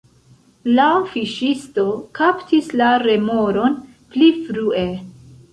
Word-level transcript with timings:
La 0.77 0.85
fiŝisto 1.11 1.85
kaptis 2.21 2.71
la 2.83 2.89
remoron 3.07 3.79
pli 4.15 4.31
frue. 4.49 4.85